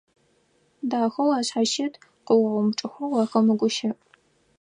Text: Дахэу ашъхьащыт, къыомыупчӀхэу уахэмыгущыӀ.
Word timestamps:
Дахэу 0.89 1.31
ашъхьащыт, 1.39 1.93
къыомыупчӀхэу 2.25 3.09
уахэмыгущыӀ. 3.11 3.91